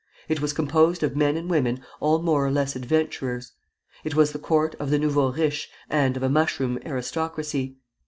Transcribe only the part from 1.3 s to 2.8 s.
and women all more or less